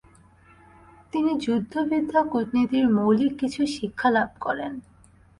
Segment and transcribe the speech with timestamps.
[1.13, 4.71] তিনি যুদ্ধবিদ্যা কূটনীতির মৌলিক কিছু শিক্ষা লাভ করেন।